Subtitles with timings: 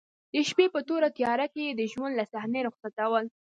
[0.33, 3.25] د شپې په توره تیاره کې به یې د ژوند له صحنې رخصتول.